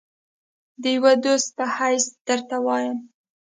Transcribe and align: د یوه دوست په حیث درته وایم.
د 0.81 0.83
یوه 0.95 1.13
دوست 1.23 1.49
په 1.57 1.65
حیث 1.75 2.05
درته 2.27 2.57
وایم. 2.65 2.97